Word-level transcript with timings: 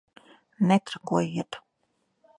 Netrakojiet! 0.67 1.51